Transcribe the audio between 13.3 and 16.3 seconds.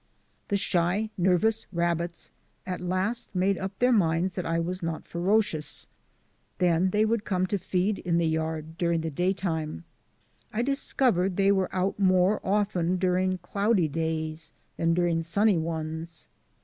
cloudy days than during sunny ones.